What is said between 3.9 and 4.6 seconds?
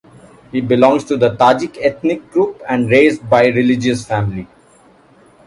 family.